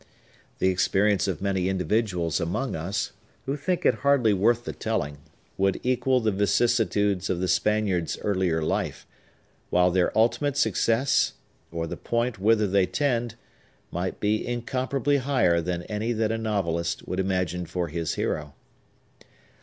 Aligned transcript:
The 0.57 0.69
experience 0.69 1.27
of 1.27 1.43
many 1.43 1.69
individuals 1.69 2.39
among 2.39 2.75
us, 2.75 3.11
who 3.45 3.55
think 3.55 3.85
it 3.85 3.99
hardly 4.01 4.33
worth 4.33 4.63
the 4.65 4.73
telling, 4.73 5.19
would 5.59 5.79
equal 5.83 6.19
the 6.19 6.31
vicissitudes 6.31 7.29
of 7.29 7.39
the 7.39 7.47
Spaniard's 7.47 8.17
earlier 8.23 8.63
life; 8.63 9.05
while 9.69 9.91
their 9.91 10.11
ultimate 10.17 10.57
success, 10.57 11.33
or 11.71 11.85
the 11.85 11.97
point 11.97 12.39
whither 12.39 12.65
they 12.65 12.87
tend, 12.87 13.35
may 13.93 14.09
be 14.09 14.43
incomparably 14.43 15.17
higher 15.17 15.61
than 15.61 15.83
any 15.83 16.13
that 16.13 16.31
a 16.31 16.37
novelist 16.39 17.07
would 17.07 17.19
imagine 17.19 17.67
for 17.67 17.87
his 17.89 18.15
hero. 18.15 18.55